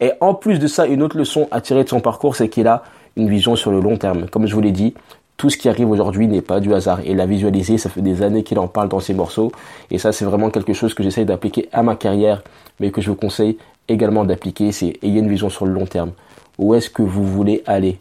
Et 0.00 0.12
en 0.20 0.34
plus 0.34 0.58
de 0.58 0.66
ça, 0.66 0.86
une 0.86 1.02
autre 1.02 1.16
leçon 1.16 1.48
à 1.50 1.60
tirer 1.60 1.84
de 1.84 1.88
son 1.88 2.00
parcours, 2.00 2.36
c'est 2.36 2.48
qu'il 2.48 2.66
a 2.66 2.82
une 3.16 3.28
vision 3.28 3.54
sur 3.54 3.70
le 3.70 3.80
long 3.80 3.96
terme. 3.96 4.26
Comme 4.28 4.46
je 4.46 4.54
vous 4.54 4.60
l'ai 4.60 4.72
dit, 4.72 4.94
tout 5.36 5.50
ce 5.50 5.56
qui 5.56 5.68
arrive 5.68 5.90
aujourd'hui 5.90 6.26
n'est 6.26 6.42
pas 6.42 6.60
du 6.60 6.74
hasard. 6.74 7.00
Et 7.04 7.14
l'a 7.14 7.26
visualisé, 7.26 7.78
ça 7.78 7.90
fait 7.90 8.02
des 8.02 8.22
années 8.22 8.42
qu'il 8.42 8.58
en 8.58 8.66
parle 8.66 8.88
dans 8.88 9.00
ses 9.00 9.14
morceaux. 9.14 9.52
Et 9.90 9.98
ça, 9.98 10.12
c'est 10.12 10.24
vraiment 10.24 10.50
quelque 10.50 10.72
chose 10.72 10.94
que 10.94 11.02
j'essaye 11.02 11.24
d'appliquer 11.24 11.68
à 11.72 11.82
ma 11.82 11.96
carrière, 11.96 12.42
mais 12.80 12.90
que 12.90 13.00
je 13.00 13.10
vous 13.10 13.16
conseille 13.16 13.58
également 13.88 14.24
d'appliquer, 14.24 14.72
c'est 14.72 14.94
ayez 15.02 15.20
une 15.20 15.28
vision 15.28 15.50
sur 15.50 15.66
le 15.66 15.72
long 15.72 15.86
terme. 15.86 16.12
Où 16.58 16.74
est-ce 16.74 16.88
que 16.88 17.02
vous 17.02 17.24
voulez 17.24 17.62
aller? 17.66 17.98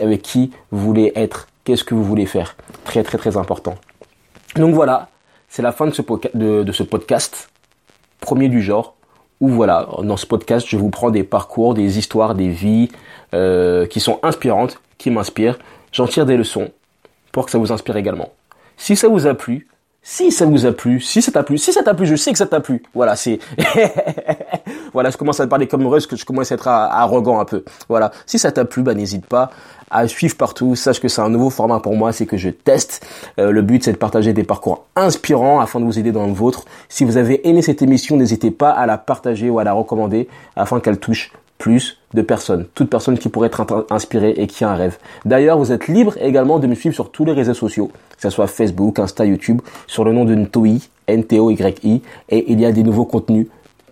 Avec 0.00 0.22
qui 0.22 0.50
vous 0.70 0.80
voulez 0.80 1.12
être, 1.14 1.48
qu'est-ce 1.64 1.84
que 1.84 1.94
vous 1.94 2.04
voulez 2.04 2.26
faire. 2.26 2.56
Très 2.84 3.02
très 3.02 3.18
très 3.18 3.36
important. 3.36 3.76
Donc 4.56 4.74
voilà, 4.74 5.08
c'est 5.48 5.62
la 5.62 5.72
fin 5.72 5.86
de 5.86 5.92
ce, 5.92 6.02
podcast, 6.82 7.50
premier 8.20 8.48
du 8.48 8.62
genre, 8.62 8.94
où 9.40 9.48
voilà, 9.48 9.88
dans 10.02 10.16
ce 10.16 10.26
podcast, 10.26 10.66
je 10.68 10.76
vous 10.76 10.90
prends 10.90 11.10
des 11.10 11.24
parcours, 11.24 11.74
des 11.74 11.98
histoires, 11.98 12.34
des 12.34 12.48
vies 12.48 12.88
euh, 13.34 13.86
qui 13.86 14.00
sont 14.00 14.18
inspirantes, 14.22 14.80
qui 14.98 15.10
m'inspirent. 15.10 15.58
J'en 15.92 16.06
tire 16.06 16.26
des 16.26 16.36
leçons 16.36 16.70
pour 17.32 17.46
que 17.46 17.50
ça 17.50 17.58
vous 17.58 17.72
inspire 17.72 17.96
également. 17.96 18.30
Si 18.76 18.96
ça 18.96 19.08
vous 19.08 19.26
a 19.26 19.34
plu, 19.34 19.68
si 20.02 20.32
ça 20.32 20.46
vous 20.46 20.66
a 20.66 20.72
plu, 20.72 21.00
si 21.00 21.20
ça 21.20 21.32
t'a 21.32 21.42
plu, 21.42 21.58
si 21.58 21.72
ça 21.72 21.82
t'a 21.82 21.94
plu, 21.94 22.06
je 22.06 22.16
sais 22.16 22.32
que 22.32 22.38
ça 22.38 22.46
t'a 22.46 22.60
plu. 22.60 22.82
Voilà, 22.94 23.16
c'est 23.16 23.38
voilà, 24.98 25.10
je 25.10 25.16
commence 25.16 25.38
à 25.38 25.46
parler 25.46 25.68
comme 25.68 25.88
que 26.08 26.16
je 26.16 26.24
commence 26.24 26.50
à 26.50 26.56
être 26.56 26.66
arrogant 26.66 27.38
un 27.38 27.44
peu. 27.44 27.62
Voilà, 27.88 28.10
si 28.26 28.36
ça 28.36 28.50
t'a 28.50 28.64
plu, 28.64 28.82
bah 28.82 28.94
n'hésite 28.94 29.24
pas 29.26 29.52
à 29.92 30.08
suivre 30.08 30.36
partout. 30.36 30.74
Sache 30.74 30.98
que 30.98 31.06
c'est 31.06 31.20
un 31.20 31.28
nouveau 31.28 31.50
format 31.50 31.78
pour 31.78 31.94
moi, 31.94 32.10
c'est 32.10 32.26
que 32.26 32.36
je 32.36 32.50
teste. 32.50 33.06
Euh, 33.38 33.52
le 33.52 33.62
but 33.62 33.84
c'est 33.84 33.92
de 33.92 33.96
partager 33.96 34.32
des 34.32 34.42
parcours 34.42 34.86
inspirants 34.96 35.60
afin 35.60 35.78
de 35.78 35.84
vous 35.84 36.00
aider 36.00 36.10
dans 36.10 36.26
le 36.26 36.32
vôtre. 36.32 36.64
Si 36.88 37.04
vous 37.04 37.16
avez 37.16 37.48
aimé 37.48 37.62
cette 37.62 37.80
émission, 37.80 38.16
n'hésitez 38.16 38.50
pas 38.50 38.70
à 38.70 38.86
la 38.86 38.98
partager 38.98 39.48
ou 39.48 39.60
à 39.60 39.64
la 39.64 39.72
recommander 39.72 40.26
afin 40.56 40.80
qu'elle 40.80 40.98
touche 40.98 41.30
plus 41.58 42.00
de 42.14 42.22
personnes, 42.22 42.66
toute 42.74 42.90
personne 42.90 43.18
qui 43.18 43.28
pourrait 43.28 43.46
être 43.46 43.86
inspirée 43.90 44.34
et 44.36 44.48
qui 44.48 44.64
a 44.64 44.70
un 44.70 44.74
rêve. 44.74 44.98
D'ailleurs, 45.24 45.58
vous 45.58 45.70
êtes 45.70 45.86
libre 45.86 46.14
également 46.20 46.58
de 46.58 46.66
me 46.66 46.74
suivre 46.74 46.94
sur 46.96 47.12
tous 47.12 47.24
les 47.24 47.32
réseaux 47.32 47.54
sociaux, 47.54 47.92
que 48.16 48.22
ce 48.22 48.30
soit 48.30 48.48
Facebook, 48.48 48.98
Insta, 48.98 49.24
YouTube, 49.24 49.60
sur 49.86 50.02
le 50.04 50.12
nom 50.12 50.24
de 50.24 50.34
Ntoi, 50.34 50.78
N-T-O-Y-I, 51.06 52.02
et 52.30 52.52
il 52.52 52.60
y 52.60 52.66
a 52.66 52.72
des 52.72 52.82
nouveaux 52.82 53.04
contenus 53.04 53.46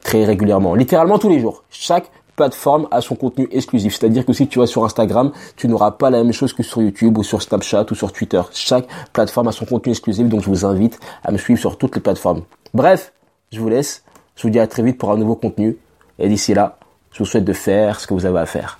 très 0.06 0.24
régulièrement, 0.24 0.76
littéralement 0.76 1.18
tous 1.18 1.28
les 1.28 1.40
jours. 1.40 1.64
Chaque 1.68 2.12
plateforme 2.36 2.86
a 2.92 3.00
son 3.00 3.16
contenu 3.16 3.48
exclusif. 3.50 3.96
C'est-à-dire 3.96 4.24
que 4.24 4.32
si 4.32 4.46
tu 4.46 4.60
vas 4.60 4.66
sur 4.68 4.84
Instagram, 4.84 5.32
tu 5.56 5.66
n'auras 5.66 5.90
pas 5.90 6.10
la 6.10 6.22
même 6.22 6.32
chose 6.32 6.52
que 6.52 6.62
sur 6.62 6.80
YouTube 6.80 7.18
ou 7.18 7.24
sur 7.24 7.42
Snapchat 7.42 7.86
ou 7.90 7.96
sur 7.96 8.12
Twitter. 8.12 8.40
Chaque 8.52 8.86
plateforme 9.12 9.48
a 9.48 9.52
son 9.52 9.64
contenu 9.66 9.90
exclusif, 9.90 10.28
donc 10.28 10.42
je 10.42 10.48
vous 10.48 10.64
invite 10.64 11.00
à 11.24 11.32
me 11.32 11.38
suivre 11.38 11.58
sur 11.58 11.76
toutes 11.76 11.96
les 11.96 12.00
plateformes. 12.00 12.42
Bref, 12.72 13.12
je 13.50 13.58
vous 13.58 13.68
laisse. 13.68 14.04
Je 14.36 14.42
vous 14.44 14.50
dis 14.50 14.60
à 14.60 14.68
très 14.68 14.84
vite 14.84 14.96
pour 14.96 15.10
un 15.10 15.16
nouveau 15.16 15.34
contenu. 15.34 15.76
Et 16.20 16.28
d'ici 16.28 16.54
là, 16.54 16.78
je 17.10 17.18
vous 17.18 17.24
souhaite 17.24 17.44
de 17.44 17.52
faire 17.52 17.98
ce 17.98 18.06
que 18.06 18.14
vous 18.14 18.26
avez 18.26 18.38
à 18.38 18.46
faire. 18.46 18.78